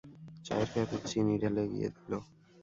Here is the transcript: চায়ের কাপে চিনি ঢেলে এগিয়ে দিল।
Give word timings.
চায়ের 0.45 0.69
কাপে 0.73 0.97
চিনি 1.09 1.35
ঢেলে 1.41 1.61
এগিয়ে 1.65 1.89
দিল। 1.95 2.11